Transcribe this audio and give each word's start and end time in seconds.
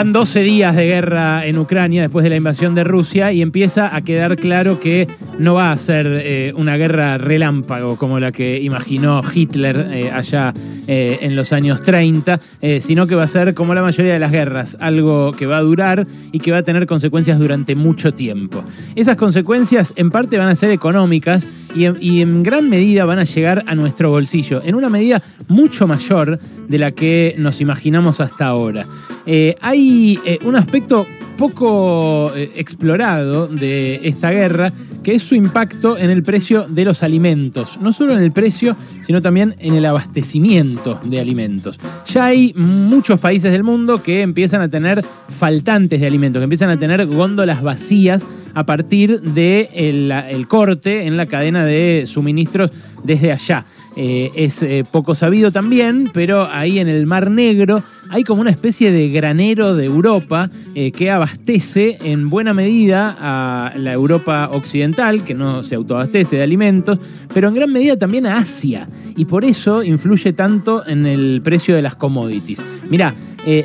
Van 0.00 0.14
12 0.14 0.40
días 0.40 0.74
de 0.76 0.86
guerra 0.86 1.44
en 1.44 1.58
Ucrania 1.58 2.00
después 2.00 2.22
de 2.22 2.30
la 2.30 2.36
invasión 2.36 2.74
de 2.74 2.84
Rusia 2.84 3.32
y 3.32 3.42
empieza 3.42 3.94
a 3.94 4.00
quedar 4.00 4.38
claro 4.38 4.80
que 4.80 5.06
no 5.40 5.54
va 5.54 5.72
a 5.72 5.78
ser 5.78 6.06
eh, 6.06 6.52
una 6.54 6.76
guerra 6.76 7.16
relámpago 7.16 7.96
como 7.96 8.18
la 8.20 8.30
que 8.30 8.60
imaginó 8.60 9.22
Hitler 9.34 9.88
eh, 9.90 10.10
allá 10.10 10.52
eh, 10.86 11.20
en 11.22 11.34
los 11.34 11.54
años 11.54 11.82
30, 11.82 12.38
sino 12.80 13.06
que 13.06 13.14
va 13.14 13.22
a 13.22 13.28
ser 13.28 13.54
como 13.54 13.74
la 13.74 13.82
mayoría 13.82 14.12
de 14.12 14.18
las 14.18 14.32
guerras, 14.32 14.76
algo 14.80 15.32
que 15.32 15.46
va 15.46 15.56
a 15.56 15.62
durar 15.62 16.06
y 16.32 16.40
que 16.40 16.52
va 16.52 16.58
a 16.58 16.62
tener 16.62 16.86
consecuencias 16.86 17.38
durante 17.38 17.74
mucho 17.74 18.12
tiempo. 18.12 18.62
Esas 18.94 19.16
consecuencias 19.16 19.94
en 19.96 20.10
parte 20.10 20.36
van 20.36 20.48
a 20.48 20.54
ser 20.54 20.72
económicas 20.72 21.46
y 21.74 22.20
en 22.20 22.42
gran 22.42 22.68
medida 22.68 23.04
van 23.04 23.20
a 23.20 23.24
llegar 23.24 23.64
a 23.66 23.74
nuestro 23.74 24.10
bolsillo, 24.10 24.60
en 24.62 24.74
una 24.74 24.90
medida 24.90 25.22
mucho 25.48 25.86
mayor 25.86 26.38
de 26.68 26.78
la 26.78 26.90
que 26.90 27.34
nos 27.38 27.60
imaginamos 27.60 28.20
hasta 28.20 28.46
ahora. 28.46 28.84
Hay 29.60 30.18
un 30.44 30.56
aspecto 30.56 31.06
poco 31.40 32.30
eh, 32.36 32.52
explorado 32.56 33.46
de 33.46 34.02
esta 34.04 34.30
guerra, 34.30 34.70
que 35.02 35.14
es 35.14 35.22
su 35.22 35.34
impacto 35.34 35.96
en 35.96 36.10
el 36.10 36.22
precio 36.22 36.66
de 36.68 36.84
los 36.84 37.02
alimentos. 37.02 37.78
No 37.80 37.94
solo 37.94 38.14
en 38.14 38.22
el 38.22 38.30
precio, 38.30 38.76
sino 39.00 39.22
también 39.22 39.54
en 39.58 39.72
el 39.74 39.86
abastecimiento 39.86 41.00
de 41.02 41.18
alimentos. 41.18 41.80
Ya 42.12 42.26
hay 42.26 42.52
muchos 42.56 43.20
países 43.20 43.52
del 43.52 43.64
mundo 43.64 44.02
que 44.02 44.20
empiezan 44.20 44.60
a 44.60 44.68
tener 44.68 45.02
faltantes 45.30 45.98
de 45.98 46.06
alimentos, 46.06 46.40
que 46.40 46.44
empiezan 46.44 46.68
a 46.68 46.78
tener 46.78 47.06
góndolas 47.06 47.62
vacías 47.62 48.26
a 48.52 48.66
partir 48.66 49.22
del 49.22 50.12
el 50.12 50.46
corte 50.46 51.06
en 51.06 51.16
la 51.16 51.24
cadena 51.24 51.64
de 51.64 52.04
suministros 52.06 52.70
desde 53.02 53.32
allá. 53.32 53.64
Eh, 53.96 54.30
es 54.36 54.62
eh, 54.62 54.84
poco 54.90 55.14
sabido 55.14 55.50
también, 55.50 56.10
pero 56.12 56.48
ahí 56.52 56.78
en 56.78 56.88
el 56.88 57.06
Mar 57.06 57.30
Negro 57.30 57.82
hay 58.10 58.24
como 58.24 58.40
una 58.40 58.50
especie 58.50 58.92
de 58.92 59.08
granero 59.08 59.74
de 59.74 59.86
Europa 59.86 60.50
eh, 60.74 60.92
que 60.92 61.10
abastece 61.10 61.98
en 62.02 62.28
buena 62.28 62.52
medida 62.52 63.16
a 63.20 63.72
la 63.76 63.92
Europa 63.92 64.50
occidental, 64.52 65.24
que 65.24 65.34
no 65.34 65.62
se 65.62 65.76
autoabastece 65.76 66.36
de 66.36 66.42
alimentos, 66.42 66.98
pero 67.32 67.48
en 67.48 67.54
gran 67.54 67.72
medida 67.72 67.96
también 67.96 68.26
a 68.26 68.38
Asia. 68.38 68.88
Y 69.16 69.24
por 69.24 69.44
eso 69.44 69.82
influye 69.82 70.32
tanto 70.32 70.86
en 70.86 71.06
el 71.06 71.40
precio 71.42 71.74
de 71.74 71.82
las 71.82 71.94
commodities. 71.94 72.60
Mirá, 72.90 73.14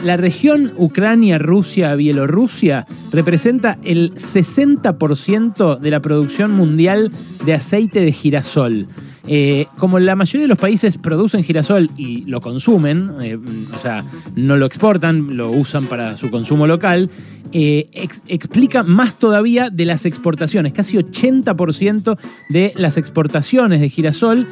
la 0.03 0.17
región 0.17 0.71
Ucrania, 0.77 1.37
Rusia, 1.37 1.95
Bielorrusia 1.95 2.87
representa 3.11 3.77
el 3.83 4.13
60% 4.13 5.80
de 5.80 5.91
la 5.91 6.02
producción 6.02 6.52
mundial 6.52 7.11
de 7.45 7.53
aceite 7.53 8.02
de 8.02 8.11
girasol. 8.11 8.87
Eh, 9.27 9.67
como 9.77 9.99
la 9.99 10.15
mayoría 10.15 10.43
de 10.43 10.47
los 10.47 10.57
países 10.57 10.97
producen 10.97 11.43
girasol 11.43 11.89
y 11.97 12.25
lo 12.25 12.41
consumen, 12.41 13.11
eh, 13.21 13.37
o 13.73 13.79
sea, 13.79 14.03
no 14.35 14.57
lo 14.57 14.65
exportan, 14.65 15.35
lo 15.35 15.51
usan 15.51 15.87
para 15.87 16.15
su 16.15 16.29
consumo 16.29 16.67
local, 16.67 17.09
eh, 17.51 17.87
explica 18.27 18.83
más 18.83 19.17
todavía 19.17 19.69
de 19.69 19.85
las 19.85 20.05
exportaciones. 20.05 20.73
Casi 20.73 20.97
80% 20.97 22.17
de 22.49 22.73
las 22.75 22.97
exportaciones 22.97 23.81
de 23.81 23.89
girasol 23.89 24.47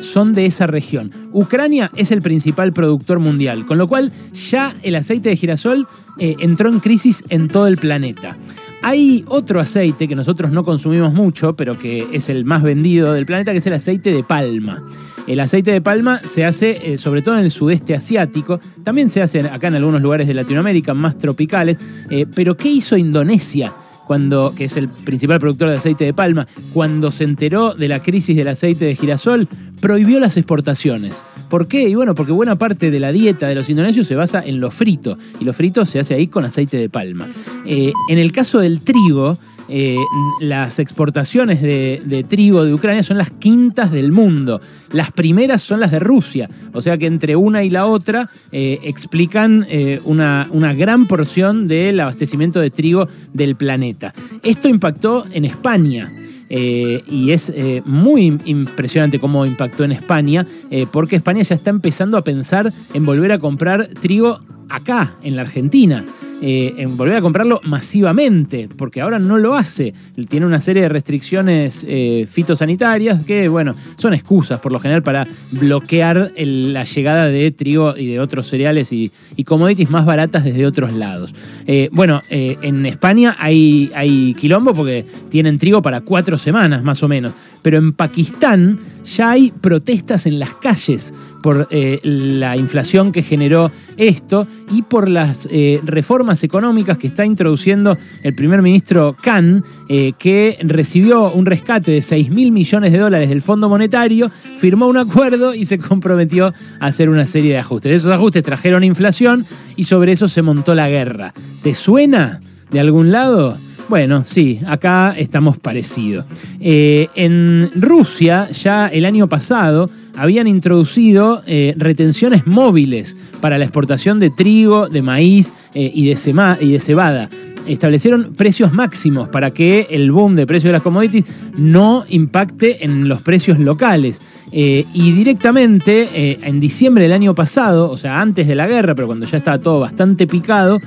son 0.00 0.32
de 0.32 0.46
esa 0.46 0.66
región. 0.66 1.10
Ucrania 1.32 1.90
es 1.94 2.10
el 2.10 2.22
principal 2.22 2.72
productor 2.72 3.18
mundial, 3.18 3.66
con 3.66 3.76
lo 3.76 3.86
cual 3.86 4.12
ya 4.32 4.74
el 4.82 4.94
aceite 4.96 5.28
de 5.28 5.36
girasol 5.36 5.86
entró 6.18 6.70
en 6.70 6.80
crisis 6.80 7.22
en 7.28 7.48
todo 7.48 7.66
el 7.66 7.76
planeta. 7.76 8.36
Hay 8.82 9.24
otro 9.26 9.60
aceite 9.60 10.06
que 10.06 10.14
nosotros 10.14 10.52
no 10.52 10.64
consumimos 10.64 11.12
mucho, 11.12 11.54
pero 11.56 11.78
que 11.78 12.06
es 12.12 12.28
el 12.28 12.44
más 12.44 12.62
vendido 12.62 13.12
del 13.12 13.26
planeta, 13.26 13.52
que 13.52 13.58
es 13.58 13.66
el 13.66 13.72
aceite 13.72 14.12
de 14.12 14.22
palma. 14.22 14.82
El 15.26 15.40
aceite 15.40 15.72
de 15.72 15.80
palma 15.80 16.20
se 16.20 16.44
hace 16.46 16.92
eh, 16.92 16.96
sobre 16.96 17.20
todo 17.20 17.36
en 17.36 17.44
el 17.44 17.50
sudeste 17.50 17.94
asiático, 17.94 18.58
también 18.84 19.10
se 19.10 19.20
hace 19.20 19.40
acá 19.40 19.68
en 19.68 19.74
algunos 19.74 20.00
lugares 20.00 20.26
de 20.26 20.34
Latinoamérica 20.34 20.94
más 20.94 21.18
tropicales, 21.18 21.76
eh, 22.08 22.24
pero 22.34 22.56
¿qué 22.56 22.70
hizo 22.70 22.96
Indonesia? 22.96 23.72
Cuando, 24.08 24.54
que 24.56 24.64
es 24.64 24.78
el 24.78 24.88
principal 24.88 25.38
productor 25.38 25.68
de 25.68 25.76
aceite 25.76 26.04
de 26.04 26.14
palma, 26.14 26.48
cuando 26.72 27.10
se 27.10 27.24
enteró 27.24 27.74
de 27.74 27.88
la 27.88 28.00
crisis 28.00 28.34
del 28.34 28.48
aceite 28.48 28.86
de 28.86 28.96
girasol, 28.96 29.46
prohibió 29.82 30.18
las 30.18 30.38
exportaciones. 30.38 31.22
¿Por 31.50 31.68
qué? 31.68 31.90
Y 31.90 31.94
bueno, 31.94 32.14
porque 32.14 32.32
buena 32.32 32.56
parte 32.56 32.90
de 32.90 33.00
la 33.00 33.12
dieta 33.12 33.46
de 33.46 33.54
los 33.54 33.68
indonesios 33.68 34.06
se 34.06 34.14
basa 34.14 34.42
en 34.44 34.60
lo 34.60 34.70
frito, 34.70 35.18
y 35.38 35.44
lo 35.44 35.52
frito 35.52 35.84
se 35.84 36.00
hace 36.00 36.14
ahí 36.14 36.26
con 36.26 36.46
aceite 36.46 36.78
de 36.78 36.88
palma. 36.88 37.28
Eh, 37.66 37.92
en 38.08 38.18
el 38.18 38.32
caso 38.32 38.60
del 38.60 38.80
trigo, 38.80 39.38
eh, 39.68 39.98
las 40.40 40.78
exportaciones 40.78 41.60
de, 41.60 42.24
trigo 42.28 42.64
de 42.64 42.72
Ucrania 42.72 43.02
son 43.02 43.18
las 43.18 43.30
quintas 43.30 43.92
del 43.92 44.12
mundo. 44.12 44.60
Las 44.92 45.12
primeras 45.12 45.62
son 45.62 45.80
las 45.80 45.90
de 45.90 45.98
Rusia. 45.98 46.48
O 46.72 46.80
sea 46.80 46.96
que 46.96 47.06
entre 47.06 47.36
una 47.36 47.62
y 47.62 47.70
la 47.70 47.86
otra 47.86 48.30
eh, 48.50 48.80
explican 48.84 49.66
eh, 49.68 50.00
una, 50.04 50.48
una, 50.50 50.72
gran 50.72 51.06
porción 51.06 51.68
del 51.68 52.00
abastecimiento 52.00 52.60
de 52.60 52.70
trigo 52.70 53.06
del 53.32 53.56
planeta. 53.56 54.14
Esto 54.42 54.68
impactó 54.68 55.24
en 55.32 55.44
España. 55.44 56.12
y 56.50 57.30
es 57.30 57.52
muy 57.84 58.38
impresionante 58.46 59.18
cómo 59.18 59.44
impactó 59.44 59.84
en 59.84 59.92
España, 59.92 60.46
porque 60.92 61.16
España 61.16 61.42
ya 61.42 61.54
está 61.54 61.68
empezando 61.68 62.16
a 62.16 62.24
pensar 62.24 62.72
en 62.94 63.04
volver 63.04 63.32
a 63.32 63.38
comprar 63.38 63.86
trigo 64.00 64.40
acá, 64.70 65.12
en 65.22 65.36
la 65.36 65.42
Argentina. 65.42 66.06
Eh, 66.40 66.74
en 66.78 66.96
volver 66.96 67.16
a 67.16 67.20
comprarlo 67.20 67.60
masivamente, 67.64 68.68
porque 68.76 69.00
ahora 69.00 69.18
no 69.18 69.38
lo 69.38 69.54
hace. 69.54 69.92
Tiene 70.28 70.46
una 70.46 70.60
serie 70.60 70.82
de 70.82 70.88
restricciones 70.88 71.84
eh, 71.88 72.28
fitosanitarias 72.30 73.24
que, 73.24 73.48
bueno, 73.48 73.74
son 73.96 74.14
excusas 74.14 74.60
por 74.60 74.70
lo 74.70 74.78
general 74.78 75.02
para 75.02 75.26
bloquear 75.50 76.32
la 76.36 76.84
llegada 76.84 77.26
de 77.26 77.50
trigo 77.50 77.96
y 77.96 78.06
de 78.06 78.20
otros 78.20 78.46
cereales 78.46 78.92
y, 78.92 79.10
commodities 79.48 79.88
más 79.88 80.04
baratas 80.04 80.44
desde 80.44 80.66
otros 80.66 80.92
lados. 80.92 81.34
Eh, 81.66 81.88
bueno, 81.90 82.20
en 82.28 82.84
España 82.84 83.34
hay, 83.38 83.90
hay 83.94 84.34
quilombo 84.34 84.74
porque 84.74 85.06
tienen 85.30 85.58
trigo 85.58 85.80
para 85.80 86.02
cuatro 86.02 86.36
semanas 86.36 86.84
más 86.84 87.02
o 87.02 87.08
menos, 87.08 87.32
pero 87.62 87.78
en 87.78 87.94
Pakistán 87.94 88.78
ya 89.04 89.30
hay 89.30 89.50
protestas 89.50 90.26
en 90.26 90.38
las 90.38 90.52
calles 90.52 91.14
por 91.42 91.66
la 91.72 92.56
inflación 92.58 93.10
que 93.10 93.22
generó 93.22 93.70
esto 93.96 94.46
y 94.70 94.82
por 94.82 95.08
las 95.08 95.48
reformas 95.84 96.27
económicas 96.44 96.98
que 96.98 97.06
está 97.06 97.24
introduciendo 97.24 97.96
el 98.22 98.34
primer 98.34 98.62
ministro 98.62 99.16
Khan, 99.20 99.64
eh, 99.88 100.12
que 100.18 100.58
recibió 100.62 101.32
un 101.32 101.46
rescate 101.46 101.90
de 101.90 102.02
6 102.02 102.30
mil 102.30 102.52
millones 102.52 102.92
de 102.92 102.98
dólares 102.98 103.28
del 103.28 103.42
Fondo 103.42 103.68
Monetario, 103.68 104.30
firmó 104.58 104.86
un 104.86 104.96
acuerdo 104.96 105.54
y 105.54 105.64
se 105.64 105.78
comprometió 105.78 106.52
a 106.80 106.86
hacer 106.86 107.08
una 107.08 107.26
serie 107.26 107.52
de 107.52 107.58
ajustes. 107.58 107.92
Esos 107.92 108.12
ajustes 108.12 108.42
trajeron 108.42 108.84
inflación 108.84 109.46
y 109.76 109.84
sobre 109.84 110.12
eso 110.12 110.28
se 110.28 110.42
montó 110.42 110.74
la 110.74 110.88
guerra. 110.88 111.32
¿Te 111.62 111.74
suena 111.74 112.40
de 112.70 112.80
algún 112.80 113.10
lado? 113.10 113.56
Bueno, 113.88 114.22
sí, 114.24 114.60
acá 114.66 115.14
estamos 115.16 115.58
parecidos. 115.58 116.26
Eh, 116.60 117.08
en 117.14 117.70
Rusia, 117.74 118.50
ya 118.50 118.88
el 118.88 119.06
año 119.06 119.28
pasado, 119.28 119.88
habían 120.18 120.46
introducido 120.46 121.42
eh, 121.46 121.74
retenciones 121.76 122.46
móviles 122.46 123.16
para 123.40 123.58
la 123.58 123.64
exportación 123.64 124.20
de 124.20 124.30
trigo, 124.30 124.88
de 124.88 125.02
maíz 125.02 125.52
eh, 125.74 125.90
y, 125.94 126.08
de 126.08 126.80
cebada 126.80 127.28
establecieron 127.66 128.32
precios 128.34 128.72
máximos 128.72 129.28
para 129.28 129.50
que 129.50 129.88
el 129.90 130.10
boom 130.10 130.36
de 130.36 130.46
precios 130.46 130.70
de 130.70 130.72
las 130.72 130.82
commodities 130.82 131.26
no 131.58 132.02
impacte 132.08 132.82
en 132.84 133.08
los 133.08 133.20
precios 133.20 133.58
locales. 133.58 134.22
y 134.50 135.12
directamente 135.12 136.38
en 136.48 136.60
diciembre 136.60 137.02
del 137.02 137.12
año 137.12 137.34
pasado, 137.34 137.90
o 137.90 137.98
sea, 137.98 138.22
antes 138.22 138.46
de 138.46 138.54
la 138.54 138.66
guerra, 138.66 138.94
pero 138.94 139.06
cuando 139.06 139.26
ya 139.26 139.36
estaba 139.36 139.58
todo 139.58 139.80
bastante 139.80 140.26
picado, 140.26 140.80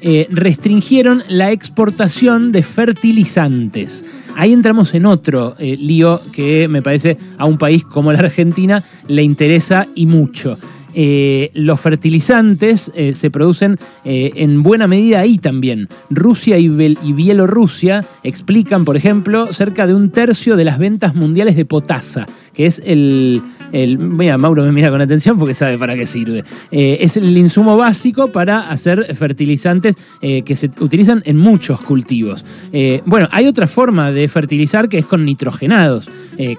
eh, 0.00 0.28
restringieron 0.30 1.22
la 1.28 1.50
exportación 1.50 2.52
de 2.52 2.62
fertilizantes. 2.62 4.04
Ahí 4.36 4.52
entramos 4.52 4.94
en 4.94 5.06
otro 5.06 5.56
eh, 5.58 5.76
lío 5.76 6.20
que 6.32 6.68
me 6.68 6.82
parece 6.82 7.16
a 7.36 7.46
un 7.46 7.58
país 7.58 7.84
como 7.84 8.12
la 8.12 8.20
Argentina 8.20 8.82
le 9.08 9.24
interesa 9.24 9.88
y 9.94 10.06
mucho. 10.06 10.56
Eh, 11.00 11.52
los 11.54 11.80
fertilizantes 11.80 12.90
se 13.12 13.30
producen 13.30 13.76
en 14.04 14.62
buena 14.64 14.88
medida 14.88 15.20
ahí 15.20 15.38
también. 15.38 15.88
Rusia 16.10 16.58
y, 16.58 16.68
Bielorrusia 16.68 18.04
explican, 18.24 18.84
por 18.84 18.96
ejemplo, 18.96 19.52
cerca 19.52 19.86
de 19.86 19.94
un 19.94 20.10
tercio 20.10 20.56
de 20.56 20.64
las 20.64 20.78
ventas 20.78 21.14
mundiales 21.14 21.54
de 21.54 21.64
potasa, 21.64 22.26
que 22.52 22.66
es 22.66 22.82
el, 22.84 23.40
el, 23.72 23.98
mira, 23.98 24.38
Mauro 24.38 24.62
me 24.62 24.72
mira 24.72 24.90
con 24.90 25.00
atención 25.00 25.38
porque 25.38 25.54
sabe 25.54 25.78
para 25.78 25.94
qué 25.96 26.06
sirve. 26.06 26.44
Eh, 26.70 26.98
es 27.00 27.16
el 27.16 27.36
insumo 27.36 27.76
básico 27.76 28.32
para 28.32 28.70
hacer 28.70 29.14
fertilizantes 29.14 29.96
eh, 30.22 30.42
que 30.42 30.56
se 30.56 30.70
utilizan 30.80 31.22
en 31.24 31.36
muchos 31.36 31.80
cultivos. 31.80 32.44
Eh, 32.72 33.02
bueno, 33.06 33.28
hay 33.30 33.46
otra 33.46 33.66
forma 33.66 34.10
de 34.10 34.28
fertilizar 34.28 34.88
que 34.88 34.98
es 34.98 35.06
con 35.06 35.24
nitrogenados, 35.24 36.10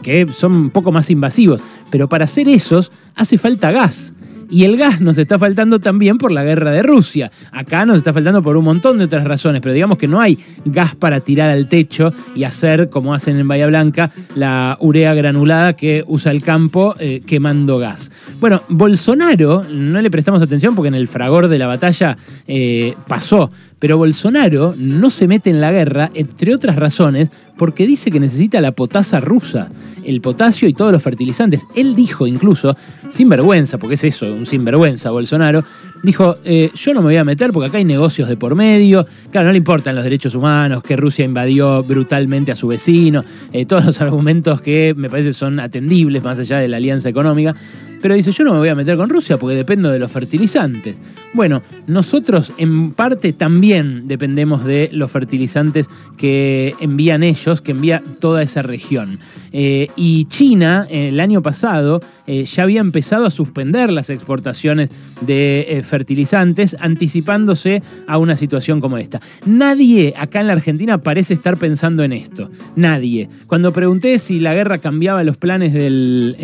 que 0.04 0.28
son 0.34 0.54
un 0.54 0.70
poco 0.72 0.92
más 0.92 1.10
invasivos, 1.10 1.62
pero 1.90 2.10
para 2.10 2.26
hacer 2.26 2.50
esos 2.50 2.92
hace 3.16 3.38
falta 3.38 3.72
gas. 3.72 4.14
Y 4.50 4.64
el 4.64 4.78
gas 4.78 5.00
nos 5.00 5.18
está 5.18 5.38
faltando 5.38 5.80
también 5.80 6.18
por 6.18 6.32
la 6.32 6.44
guerra 6.44 6.72
de 6.72 6.82
Rusia. 6.82 7.32
Acá 7.52 7.86
nos 7.86 7.98
está 7.98 8.14
faltando 8.14 8.42
por 8.42 8.58
un 8.58 8.66
montón 8.66 8.98
de 8.98 9.04
otras 9.04 9.24
razones, 9.26 9.62
pero 9.62 9.74
digamos 9.74 9.98
que 9.98 10.08
no 10.08 10.20
hay 10.20 10.38
gas 10.66 10.96
para 10.96 11.20
tirar 11.20 11.50
al 11.50 11.68
techo 11.68 12.12
y 12.36 12.44
hacer, 12.44 12.90
como 12.90 13.14
hacen 13.14 13.38
en 13.38 13.48
Bahía 13.48 13.68
Blanca, 13.68 14.10
la 14.36 14.78
urea 14.80 15.14
granulada 15.14 15.74
que 15.74 16.04
usa 16.08 16.32
el 16.32 16.42
campo 16.42 16.96
eh, 17.00 17.22
quemando 17.26 17.78
gas. 17.78 18.12
Bueno, 18.40 18.64
Bolsonaro, 18.70 19.64
no 19.70 20.02
le 20.02 20.10
prestamos 20.12 20.42
atención 20.42 20.76
porque 20.76 20.88
en 20.88 20.96
el 20.96 21.08
fragor 21.08 21.48
de 21.48 21.60
la 21.60 21.68
batalla 21.68 22.18
eh, 22.48 22.96
pasó, 23.08 23.50
pero 23.80 23.98
Bolsonaro 23.98 24.76
no 24.78 25.10
se 25.10 25.28
mete 25.28 25.50
en 25.50 25.62
la 25.62 25.72
guerra, 25.72 26.12
entre 26.14 26.54
otras 26.54 26.76
razones, 26.76 27.32
porque 27.58 27.86
dice 27.86 28.12
que 28.12 28.20
necesita 28.20 28.62
la 28.62 28.72
potasa 28.72 29.20
rusa, 29.20 29.70
el 30.06 30.22
potasio 30.22 30.68
y 30.68 30.74
todos 30.74 30.92
los 30.92 31.04
fertilizantes. 31.04 31.66
Él 31.76 31.96
dijo 31.96 32.26
incluso, 32.28 32.76
sin 33.10 33.30
vergüenza, 33.30 33.78
porque 33.78 33.96
es 33.96 34.04
eso, 34.04 34.28
un 34.40 34.46
sinvergüenza 34.46 35.12
Bolsonaro, 35.12 35.64
dijo, 36.02 36.36
eh, 36.46 36.72
yo 36.74 36.94
no 36.94 37.02
me 37.02 37.08
voy 37.08 37.18
a 37.18 37.24
meter 37.24 37.52
porque 37.52 37.68
acá 37.68 37.78
hay 37.78 37.86
negocios 37.86 38.28
de 38.30 38.38
por 38.38 38.56
medio, 38.56 39.06
claro, 39.32 39.48
no 39.48 39.52
le 39.52 39.58
importan 39.58 39.96
los 39.96 40.04
derechos 40.04 40.34
humanos, 40.36 40.82
que 40.82 40.96
Rusia 40.96 41.26
invadió 41.26 41.84
brutalmente 41.84 42.52
a 42.52 42.56
su 42.56 42.68
vecino, 42.68 43.24
eh, 43.54 43.66
todos 43.66 43.86
los 43.86 44.02
argumentos 44.02 44.62
que 44.62 44.94
me 44.98 45.10
parece 45.10 45.34
son 45.34 45.60
atendibles 45.60 46.24
más 46.24 46.40
allá 46.40 46.60
de 46.60 46.68
la 46.68 46.78
alianza 46.78 47.10
económica. 47.10 47.56
Pero 48.02 48.16
dice, 48.16 48.32
yo 48.32 48.44
no 48.44 48.54
me 48.54 48.60
voy 48.60 48.70
a 48.70 48.76
meter 48.76 48.98
con 48.98 49.10
Rusia 49.10 49.38
porque 49.38 49.56
dependo 49.56 49.90
de 49.90 50.00
los 50.00 50.12
fertilizantes. 50.12 50.98
Bueno, 51.34 51.62
nosotros 51.86 52.54
en 52.58 52.92
parte 52.92 53.34
también 53.34 54.08
dependemos 54.08 54.66
de 54.66 54.90
los 54.92 55.12
fertilizantes 55.12 55.88
que 56.18 56.74
envían 56.80 57.24
ellos, 57.24 57.62
que 57.62 57.72
envía 57.72 58.02
toda 58.20 58.42
esa 58.42 58.62
región. 58.62 59.20
Eh, 59.52 59.88
y 59.96 60.26
China, 60.26 60.88
el 60.90 61.20
año 61.20 61.42
pasado, 61.42 62.02
eh, 62.26 62.46
ya 62.46 62.64
había 62.64 62.82
empezado 62.82 63.26
a 63.26 63.32
suspender 63.32 63.92
las 63.92 64.10
exportaciones 64.10 64.90
de 65.22 65.66
eh, 65.70 65.84
fertilizantes, 65.84 66.78
anticipándose 66.80 67.84
a 68.08 68.18
una 68.18 68.36
situación 68.36 68.82
como 68.82 68.98
esta. 68.98 69.20
Nadie 69.46 70.14
acá 70.18 70.42
en 70.42 70.48
la 70.48 70.54
Argentina 70.54 71.00
parece 71.00 71.34
estar 71.34 71.58
pensando 71.58 72.04
en 72.04 72.14
esto. 72.14 72.50
Nadie. 72.76 73.30
Cuando 73.48 73.72
pregunté 73.72 74.18
si 74.20 74.40
la 74.40 74.54
guerra 74.54 74.78
cambiaba 74.80 75.24
los 75.24 75.38
planes 75.38 75.74
del, 75.74 76.36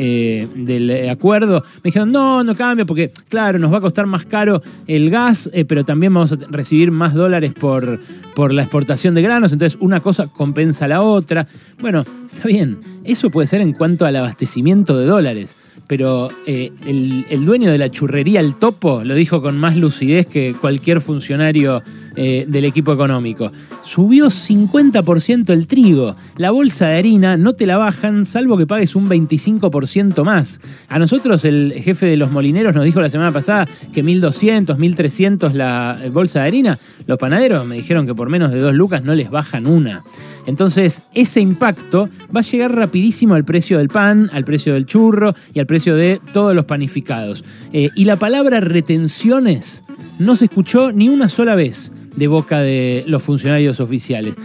del 0.55 1.09
acuerdo, 1.09 1.44
me 1.47 1.81
dijeron, 1.83 2.11
no, 2.11 2.43
no 2.43 2.55
cambia 2.55 2.85
porque, 2.85 3.11
claro, 3.29 3.59
nos 3.59 3.71
va 3.71 3.77
a 3.77 3.81
costar 3.81 4.05
más 4.05 4.25
caro 4.25 4.61
el 4.87 5.09
gas, 5.09 5.49
eh, 5.53 5.65
pero 5.65 5.83
también 5.83 6.13
vamos 6.13 6.31
a 6.31 6.37
recibir 6.49 6.91
más 6.91 7.13
dólares 7.13 7.53
por, 7.53 7.99
por 8.35 8.53
la 8.53 8.63
exportación 8.63 9.13
de 9.13 9.21
granos, 9.21 9.51
entonces 9.51 9.77
una 9.81 9.99
cosa 9.99 10.27
compensa 10.27 10.87
la 10.87 11.01
otra. 11.01 11.47
Bueno, 11.79 12.03
está 12.31 12.47
bien, 12.47 12.79
eso 13.03 13.29
puede 13.29 13.47
ser 13.47 13.61
en 13.61 13.73
cuanto 13.73 14.05
al 14.05 14.15
abastecimiento 14.15 14.97
de 14.97 15.05
dólares 15.05 15.55
pero 15.87 16.29
eh, 16.47 16.71
el, 16.85 17.45
dueño 17.45 17.71
de 17.71 17.77
la 17.77 17.89
churrería 17.89 18.39
El 18.39 18.55
Topo 18.55 19.03
lo 19.03 19.13
dijo 19.13 19.41
con 19.41 19.57
más 19.57 19.75
lucidez 19.77 20.25
que 20.25 20.55
cualquier 20.59 21.01
funcionario 21.01 21.81
eh, 22.15 22.45
del 22.47 22.65
equipo 22.65 22.93
económico. 22.93 23.51
Subió 23.83 24.27
50% 24.27 25.49
el 25.49 25.67
trigo. 25.67 26.15
La 26.37 26.51
bolsa 26.51 26.87
de 26.87 26.97
harina 26.97 27.37
no 27.37 27.53
te 27.53 27.65
la 27.65 27.77
bajan 27.77 28.25
salvo 28.25 28.57
que 28.57 28.65
pagues 28.65 28.95
un 28.95 29.09
25% 29.09 30.23
más. 30.23 30.59
A 30.89 30.97
nosotros 30.97 31.45
el 31.45 31.73
jefe 31.75 32.07
de 32.07 32.17
los 32.17 32.31
molineros 32.31 32.73
nos 32.73 32.85
dijo 32.85 33.01
la 33.01 33.09
semana 33.09 33.31
pasada 33.31 33.67
que 33.93 34.03
1.200, 34.03 34.77
1.300 34.77 35.53
la 35.53 35.99
bolsa 36.11 36.41
de 36.41 36.47
harina. 36.47 36.79
Los 37.05 37.17
panaderos 37.17 37.65
me 37.65 37.75
dijeron 37.75 38.07
que 38.07 38.15
por 38.15 38.29
menos 38.29 38.51
de 38.51 38.59
dos 38.59 38.73
lucas 38.73 39.03
no 39.03 39.13
les 39.13 39.29
bajan 39.29 39.67
una. 39.67 40.03
Entonces, 40.47 41.03
ese 41.13 41.41
impacto 41.41 42.07
va 42.35 42.41
a 42.41 42.43
llegar 42.43 42.75
rapidísimo 42.75 43.33
al 43.33 43.45
precio 43.45 43.79
del 43.79 43.89
pan, 43.89 44.29
al 44.31 44.45
precio 44.45 44.73
del 44.73 44.85
churro 44.85 45.33
y 45.53 45.59
al 45.59 45.65
precio 45.65 45.74
de 45.83 46.19
todos 46.33 46.55
los 46.55 46.65
panificados. 46.65 47.43
Eh, 47.73 47.89
y 47.95 48.05
la 48.05 48.15
palabra 48.15 48.59
retenciones 48.59 49.83
no 50.19 50.35
se 50.35 50.45
escuchó 50.45 50.91
ni 50.91 51.09
una 51.09 51.29
sola 51.29 51.55
vez 51.55 51.91
de 52.15 52.27
boca 52.27 52.59
de 52.59 53.03
los 53.07 53.23
funcionarios 53.23 53.79
oficiales. 53.79 54.35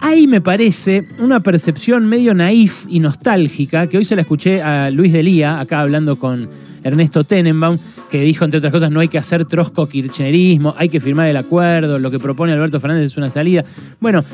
Ahí 0.00 0.26
me 0.26 0.40
parece 0.40 1.08
una 1.18 1.40
percepción 1.40 2.06
medio 2.06 2.34
naif 2.34 2.84
y 2.88 3.00
nostálgica, 3.00 3.88
que 3.88 3.98
hoy 3.98 4.04
se 4.04 4.14
la 4.14 4.22
escuché 4.22 4.62
a 4.62 4.90
Luis 4.90 5.12
Delía, 5.12 5.58
acá 5.58 5.80
hablando 5.80 6.16
con 6.16 6.48
Ernesto 6.86 7.24
Tenenbaum, 7.24 7.78
que 8.10 8.20
dijo, 8.20 8.44
entre 8.44 8.58
otras 8.58 8.72
cosas, 8.72 8.90
no 8.90 9.00
hay 9.00 9.08
que 9.08 9.18
hacer 9.18 9.44
trosco-kirchnerismo, 9.44 10.74
hay 10.76 10.88
que 10.88 11.00
firmar 11.00 11.28
el 11.28 11.36
acuerdo, 11.36 11.98
lo 11.98 12.10
que 12.10 12.18
propone 12.18 12.52
Alberto 12.52 12.80
Fernández 12.80 13.06
es 13.06 13.16
una 13.16 13.30
salida. 13.30 13.64
Bueno, 14.00 14.24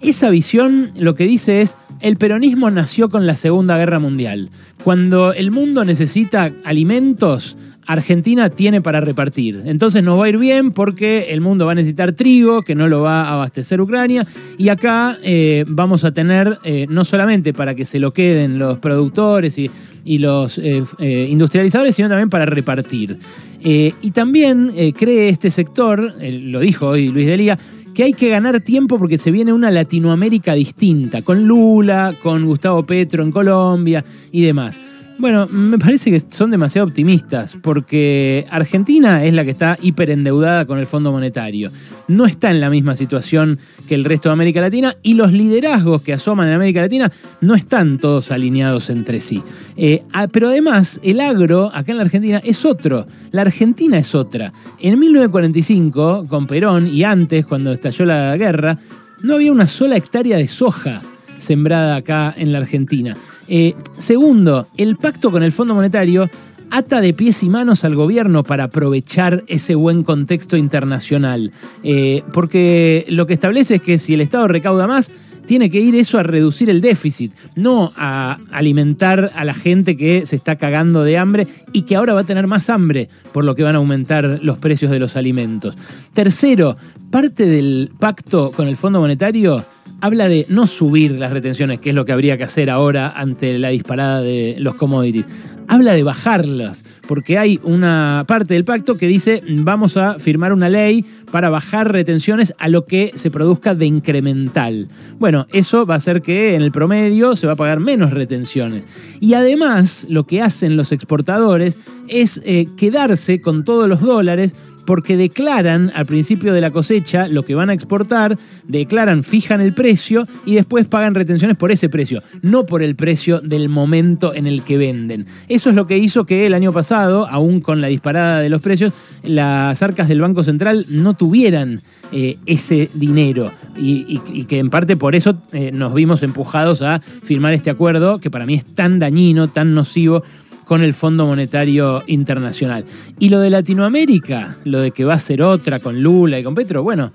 esa 0.00 0.30
visión 0.30 0.90
lo 0.98 1.14
que 1.14 1.26
dice 1.26 1.62
es, 1.62 1.76
el 2.00 2.16
peronismo 2.16 2.70
nació 2.70 3.08
con 3.08 3.26
la 3.26 3.34
Segunda 3.34 3.78
Guerra 3.78 3.98
Mundial. 3.98 4.50
Cuando 4.84 5.32
el 5.32 5.50
mundo 5.50 5.84
necesita 5.84 6.52
alimentos, 6.64 7.56
Argentina 7.86 8.50
tiene 8.50 8.80
para 8.80 9.00
repartir. 9.00 9.62
Entonces 9.64 10.02
nos 10.02 10.20
va 10.20 10.26
a 10.26 10.28
ir 10.28 10.38
bien 10.38 10.72
porque 10.72 11.28
el 11.30 11.40
mundo 11.40 11.66
va 11.66 11.72
a 11.72 11.74
necesitar 11.76 12.12
trigo, 12.12 12.62
que 12.62 12.74
no 12.74 12.88
lo 12.88 13.00
va 13.00 13.22
a 13.22 13.34
abastecer 13.34 13.80
Ucrania, 13.80 14.26
y 14.58 14.68
acá 14.68 15.16
eh, 15.22 15.64
vamos 15.68 16.04
a 16.04 16.12
tener 16.12 16.58
eh, 16.64 16.86
no 16.88 17.04
solamente 17.04 17.52
para 17.52 17.74
que 17.74 17.84
se 17.84 17.98
lo 17.98 18.10
queden 18.10 18.58
los 18.58 18.78
productores 18.78 19.58
y, 19.58 19.70
los 20.18 20.58
eh, 20.58 21.28
industrializadores, 21.28 21.94
sino 21.94 22.08
también 22.08 22.30
para 22.30 22.46
repartir. 22.46 23.18
y 23.60 24.10
también 24.12 24.72
cree 24.96 25.28
este 25.28 25.50
sector, 25.50 26.14
lo 26.22 26.60
dijo 26.60 26.88
hoy 26.88 27.08
Luis 27.08 27.26
Delía, 27.26 27.58
que 27.96 28.04
hay 28.04 28.12
que 28.12 28.28
ganar 28.28 28.60
tiempo 28.60 28.98
porque 28.98 29.16
se 29.16 29.30
viene 29.30 29.54
una 29.54 29.70
Latinoamérica 29.70 30.52
distinta, 30.52 31.22
con 31.22 31.46
Lula, 31.48 32.14
con 32.22 32.44
Gustavo 32.44 32.84
Petro 32.84 33.22
en 33.22 33.32
Colombia 33.32 34.04
y 34.30 34.42
demás. 34.42 34.80
Bueno, 35.18 35.46
me 35.46 35.78
parece 35.78 36.10
que 36.10 36.20
son 36.20 36.50
demasiado 36.50 36.86
optimistas, 36.86 37.56
porque 37.62 38.44
Argentina 38.50 39.24
es 39.24 39.32
la 39.32 39.44
que 39.44 39.50
está 39.50 39.78
hiperendeudada 39.80 40.66
con 40.66 40.78
el 40.78 40.84
Fondo 40.84 41.10
Monetario. 41.10 41.70
No 42.08 42.26
está 42.26 42.50
en 42.50 42.60
la 42.60 42.68
misma 42.68 42.94
situación 42.94 43.58
que 43.88 43.94
el 43.94 44.04
resto 44.04 44.28
de 44.28 44.34
América 44.34 44.60
Latina 44.60 44.94
y 45.02 45.14
los 45.14 45.32
liderazgos 45.32 46.02
que 46.02 46.12
asoman 46.12 46.48
en 46.48 46.54
América 46.54 46.82
Latina 46.82 47.10
no 47.40 47.54
están 47.54 47.98
todos 47.98 48.30
alineados 48.30 48.90
entre 48.90 49.20
sí. 49.20 49.42
Eh, 49.78 50.02
pero 50.32 50.48
además, 50.48 51.00
el 51.02 51.20
agro 51.20 51.70
acá 51.72 51.92
en 51.92 51.98
la 51.98 52.04
Argentina 52.04 52.42
es 52.44 52.66
otro. 52.66 53.06
La 53.30 53.40
Argentina 53.40 53.96
es 53.96 54.14
otra. 54.14 54.52
En 54.80 54.98
1945, 54.98 56.26
con 56.28 56.46
Perón 56.46 56.88
y 56.88 57.04
antes, 57.04 57.46
cuando 57.46 57.72
estalló 57.72 58.04
la 58.04 58.36
guerra, 58.36 58.78
no 59.22 59.36
había 59.36 59.50
una 59.50 59.66
sola 59.66 59.96
hectárea 59.96 60.36
de 60.36 60.46
soja 60.46 61.00
sembrada 61.38 61.96
acá 61.96 62.34
en 62.36 62.52
la 62.52 62.58
Argentina. 62.58 63.16
Eh, 63.48 63.74
segundo, 63.96 64.66
el 64.76 64.96
pacto 64.96 65.30
con 65.30 65.42
el 65.42 65.52
Fondo 65.52 65.74
Monetario 65.74 66.28
ata 66.70 67.00
de 67.00 67.14
pies 67.14 67.42
y 67.42 67.48
manos 67.48 67.84
al 67.84 67.94
gobierno 67.94 68.42
para 68.42 68.64
aprovechar 68.64 69.44
ese 69.46 69.74
buen 69.74 70.02
contexto 70.02 70.56
internacional. 70.56 71.52
Eh, 71.82 72.22
porque 72.32 73.06
lo 73.08 73.26
que 73.26 73.34
establece 73.34 73.76
es 73.76 73.82
que 73.82 73.98
si 73.98 74.14
el 74.14 74.20
Estado 74.20 74.48
recauda 74.48 74.86
más, 74.86 75.10
tiene 75.46 75.70
que 75.70 75.80
ir 75.80 75.94
eso 75.94 76.18
a 76.18 76.22
reducir 76.22 76.68
el 76.70 76.80
déficit, 76.80 77.32
no 77.54 77.92
a 77.96 78.38
alimentar 78.50 79.32
a 79.34 79.44
la 79.44 79.54
gente 79.54 79.96
que 79.96 80.26
se 80.26 80.36
está 80.36 80.56
cagando 80.56 81.02
de 81.04 81.18
hambre 81.18 81.46
y 81.72 81.82
que 81.82 81.96
ahora 81.96 82.14
va 82.14 82.20
a 82.20 82.24
tener 82.24 82.46
más 82.46 82.68
hambre, 82.70 83.08
por 83.32 83.44
lo 83.44 83.54
que 83.54 83.62
van 83.62 83.74
a 83.74 83.78
aumentar 83.78 84.40
los 84.42 84.58
precios 84.58 84.90
de 84.90 84.98
los 84.98 85.16
alimentos. 85.16 85.76
Tercero, 86.12 86.74
parte 87.10 87.46
del 87.46 87.90
pacto 87.98 88.50
con 88.52 88.68
el 88.68 88.76
Fondo 88.76 89.00
Monetario 89.00 89.64
habla 90.00 90.28
de 90.28 90.46
no 90.48 90.66
subir 90.66 91.12
las 91.12 91.32
retenciones, 91.32 91.80
que 91.80 91.90
es 91.90 91.94
lo 91.94 92.04
que 92.04 92.12
habría 92.12 92.36
que 92.36 92.44
hacer 92.44 92.70
ahora 92.70 93.12
ante 93.16 93.58
la 93.58 93.70
disparada 93.70 94.20
de 94.20 94.56
los 94.58 94.74
commodities. 94.74 95.26
Habla 95.68 95.92
de 95.92 96.02
bajarlas, 96.02 96.84
porque 97.06 97.38
hay 97.38 97.60
una 97.62 98.24
parte 98.26 98.54
del 98.54 98.64
pacto 98.64 98.96
que 98.96 99.06
dice 99.06 99.42
vamos 99.48 99.96
a 99.96 100.18
firmar 100.18 100.52
una 100.52 100.68
ley 100.68 101.04
para 101.30 101.50
bajar 101.50 101.92
retenciones 101.92 102.54
a 102.58 102.68
lo 102.68 102.86
que 102.86 103.12
se 103.14 103.30
produzca 103.30 103.74
de 103.74 103.86
incremental. 103.86 104.88
Bueno, 105.18 105.46
eso 105.52 105.86
va 105.86 105.94
a 105.94 105.96
hacer 105.98 106.22
que 106.22 106.54
en 106.54 106.62
el 106.62 106.72
promedio 106.72 107.36
se 107.36 107.46
va 107.46 107.54
a 107.54 107.56
pagar 107.56 107.80
menos 107.80 108.12
retenciones. 108.12 108.86
Y 109.20 109.34
además 109.34 110.06
lo 110.08 110.26
que 110.26 110.42
hacen 110.42 110.76
los 110.76 110.92
exportadores 110.92 111.78
es 112.08 112.40
eh, 112.44 112.66
quedarse 112.76 113.40
con 113.40 113.64
todos 113.64 113.88
los 113.88 114.00
dólares 114.00 114.54
porque 114.86 115.16
declaran 115.16 115.92
al 115.94 116.06
principio 116.06 116.54
de 116.54 116.60
la 116.60 116.70
cosecha 116.70 117.28
lo 117.28 117.42
que 117.42 117.54
van 117.54 117.70
a 117.70 117.74
exportar, 117.74 118.38
declaran, 118.66 119.24
fijan 119.24 119.60
el 119.60 119.74
precio 119.74 120.26
y 120.44 120.54
después 120.54 120.86
pagan 120.86 121.14
retenciones 121.14 121.56
por 121.56 121.70
ese 121.70 121.88
precio, 121.88 122.22
no 122.42 122.64
por 122.64 122.82
el 122.82 122.96
precio 122.96 123.40
del 123.40 123.68
momento 123.68 124.32
en 124.32 124.46
el 124.46 124.62
que 124.62 124.78
venden. 124.78 125.26
Eso 125.48 125.70
es 125.70 125.76
lo 125.76 125.86
que 125.86 125.98
hizo 125.98 126.24
que 126.24 126.46
el 126.46 126.54
año 126.54 126.72
pasado, 126.72 127.26
aún 127.28 127.60
con 127.60 127.80
la 127.80 127.88
disparada 127.88 128.40
de 128.40 128.48
los 128.48 128.62
precios, 128.62 128.92
las 129.22 129.82
arcas 129.82 130.08
del 130.08 130.20
Banco 130.20 130.42
Central 130.42 130.86
no 130.88 131.14
tuvieran 131.14 131.80
eh, 132.12 132.38
ese 132.46 132.88
dinero 132.94 133.52
y, 133.76 134.18
que 134.46 134.60
en 134.60 134.70
parte 134.70 134.96
por 134.96 135.16
eso 135.16 135.36
eh, 135.52 135.72
nos 135.72 135.92
vimos 135.92 136.22
empujados 136.22 136.82
a 136.82 137.00
firmar 137.00 137.52
este 137.52 137.68
acuerdo 137.68 138.20
que 138.20 138.30
para 138.30 138.46
mí 138.46 138.54
es 138.54 138.64
tan 138.64 139.00
dañino, 139.00 139.48
tan 139.48 139.74
nocivo 139.74 140.22
con 140.66 140.82
el 140.82 140.92
Fondo 140.92 141.26
Monetario 141.26 142.02
Internacional. 142.08 142.84
Y 143.18 143.30
lo 143.30 143.40
de 143.40 143.50
Latinoamérica, 143.50 144.56
lo 144.64 144.80
de 144.80 144.90
que 144.90 145.04
va 145.04 145.14
a 145.14 145.18
ser 145.18 145.40
otra 145.40 145.78
con 145.78 146.02
Lula 146.02 146.38
y 146.38 146.42
con 146.42 146.54
Petro, 146.54 146.82
bueno, 146.82 147.12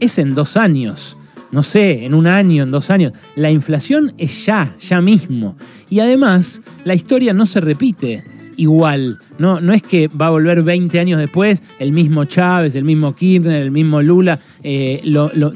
es 0.00 0.18
en 0.18 0.34
dos 0.34 0.56
años. 0.56 1.18
No 1.50 1.62
sé, 1.62 2.06
en 2.06 2.14
un 2.14 2.26
año, 2.26 2.62
en 2.62 2.70
dos 2.70 2.90
años. 2.90 3.12
La 3.34 3.50
inflación 3.50 4.14
es 4.16 4.46
ya, 4.46 4.74
ya 4.78 5.00
mismo. 5.00 5.56
Y 5.90 6.00
además, 6.00 6.62
la 6.84 6.94
historia 6.94 7.34
no 7.34 7.44
se 7.44 7.60
repite. 7.60 8.24
igual. 8.56 9.18
No, 9.38 9.60
no 9.60 9.72
es 9.72 9.82
que 9.82 10.08
va 10.08 10.26
a 10.26 10.30
volver 10.30 10.62
20 10.62 11.00
años 11.00 11.18
después 11.18 11.62
el 11.78 11.90
mismo 11.90 12.24
Chávez, 12.26 12.74
el 12.74 12.84
mismo 12.84 13.14
Kirchner, 13.14 13.62
el 13.62 13.70
mismo 13.70 14.00
Lula, 14.00 14.38
eh, 14.62 15.02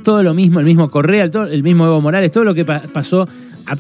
todo 0.03 0.23
lo 0.23 0.35
mismo, 0.35 0.61
el 0.61 0.67
mismo 0.67 0.91
Correa, 0.91 1.25
el 1.51 1.63
mismo 1.63 1.87
Evo 1.87 2.01
Morales, 2.01 2.31
todo 2.31 2.45
lo 2.45 2.55
que 2.55 2.65
pasó 2.65 3.29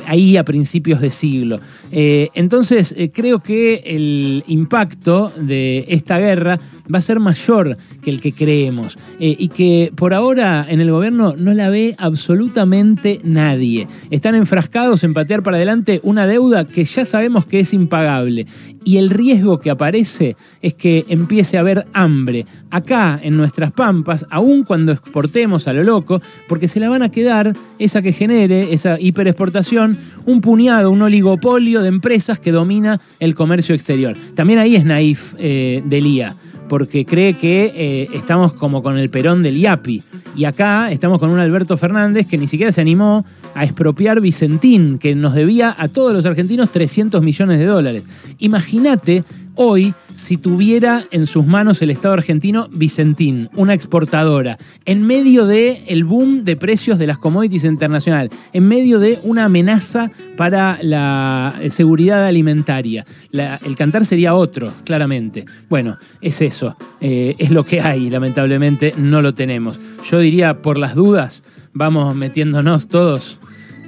ahí 0.06 0.36
a 0.36 0.44
principios 0.44 1.00
de 1.00 1.10
siglo. 1.10 1.60
Eh, 1.92 2.30
entonces, 2.34 2.94
eh, 2.96 3.10
creo 3.12 3.40
que 3.40 3.82
el 3.86 4.44
impacto 4.46 5.32
de 5.36 5.84
esta 5.88 6.18
guerra 6.18 6.58
va 6.92 6.98
a 6.98 7.02
ser 7.02 7.20
mayor 7.20 7.76
que 8.02 8.10
el 8.10 8.20
que 8.20 8.32
creemos 8.32 8.96
eh, 9.18 9.34
y 9.38 9.48
que 9.48 9.92
por 9.94 10.14
ahora 10.14 10.66
en 10.68 10.80
el 10.80 10.90
gobierno 10.90 11.34
no 11.36 11.52
la 11.54 11.70
ve 11.70 11.94
absolutamente 11.98 13.20
nadie. 13.24 13.88
Están 14.10 14.34
enfrascados 14.34 15.04
en 15.04 15.14
patear 15.14 15.42
para 15.42 15.56
adelante 15.56 16.00
una 16.02 16.26
deuda 16.26 16.64
que 16.64 16.84
ya 16.84 17.04
sabemos 17.04 17.46
que 17.46 17.60
es 17.60 17.72
impagable 17.72 18.46
y 18.86 18.98
el 18.98 19.10
riesgo 19.10 19.58
que 19.58 19.68
aparece 19.68 20.36
es 20.62 20.74
que 20.74 21.04
empiece 21.08 21.56
a 21.56 21.60
haber 21.60 21.86
hambre 21.92 22.46
acá 22.70 23.18
en 23.20 23.36
nuestras 23.36 23.72
pampas, 23.72 24.26
aun 24.30 24.62
cuando 24.62 24.92
exportemos 24.92 25.66
a 25.66 25.72
lo 25.72 25.82
loco, 25.82 26.22
porque 26.46 26.68
se 26.68 26.78
la 26.78 26.88
van 26.88 27.02
a 27.02 27.10
quedar 27.10 27.52
esa 27.80 28.00
que 28.00 28.12
genere, 28.12 28.72
esa 28.72 28.98
hiperexportación, 29.00 29.98
un 30.24 30.40
puñado, 30.40 30.92
un 30.92 31.02
oligopolio 31.02 31.82
de 31.82 31.88
empresas 31.88 32.38
que 32.38 32.52
domina 32.52 33.00
el 33.18 33.34
comercio 33.34 33.74
exterior. 33.74 34.16
También 34.34 34.60
ahí 34.60 34.76
es 34.76 34.84
naif 34.84 35.34
eh, 35.38 35.82
Delía 35.84 36.36
porque 36.68 37.04
cree 37.04 37.34
que 37.34 37.72
eh, 37.74 38.08
estamos 38.12 38.52
como 38.52 38.82
con 38.82 38.98
el 38.98 39.10
perón 39.10 39.42
del 39.42 39.56
IAPI. 39.58 40.02
Y 40.36 40.44
acá 40.44 40.90
estamos 40.90 41.18
con 41.18 41.30
un 41.30 41.38
Alberto 41.38 41.76
Fernández 41.76 42.26
que 42.26 42.38
ni 42.38 42.46
siquiera 42.46 42.72
se 42.72 42.80
animó 42.80 43.24
a 43.54 43.64
expropiar 43.64 44.20
Vicentín, 44.20 44.98
que 44.98 45.14
nos 45.14 45.34
debía 45.34 45.74
a 45.78 45.88
todos 45.88 46.12
los 46.12 46.26
argentinos 46.26 46.70
300 46.70 47.22
millones 47.22 47.58
de 47.58 47.64
dólares. 47.64 48.04
Imagínate 48.38 49.24
hoy 49.56 49.94
si 50.14 50.36
tuviera 50.38 51.04
en 51.10 51.26
sus 51.26 51.46
manos 51.46 51.82
el 51.82 51.90
Estado 51.90 52.14
argentino 52.14 52.68
Vicentín, 52.72 53.50
una 53.54 53.74
exportadora, 53.74 54.56
en 54.84 55.06
medio 55.06 55.44
del 55.44 55.78
el 55.86 56.04
boom 56.04 56.44
de 56.44 56.56
precios 56.56 56.98
de 56.98 57.06
las 57.06 57.18
commodities 57.18 57.64
internacionales, 57.64 58.30
en 58.52 58.66
medio 58.66 58.98
de 58.98 59.18
una 59.24 59.44
amenaza 59.44 60.10
para 60.36 60.78
la 60.80 61.54
seguridad 61.68 62.24
alimentaria. 62.24 63.04
el 63.32 63.76
cantar 63.76 64.06
sería 64.06 64.34
otro, 64.34 64.72
claramente. 64.84 65.44
Bueno, 65.68 65.98
es 66.20 66.40
eso, 66.40 66.76
eh, 67.00 67.34
es 67.38 67.50
lo 67.50 67.64
que 67.64 67.80
hay, 67.80 68.08
lamentablemente 68.08 68.94
no 68.96 69.20
lo 69.20 69.34
tenemos. 69.34 69.78
Yo 70.10 70.18
diría, 70.18 70.62
por 70.62 70.78
las 70.78 70.94
dudas, 70.94 71.42
vamos 71.74 72.14
metiéndonos 72.14 72.88
todos, 72.88 73.38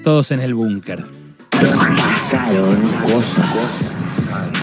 todos 0.02 0.30
en 0.30 0.40
el 0.40 0.54
búnker. 0.54 1.04
Pasaron 1.50 2.76
cosas 3.02 3.96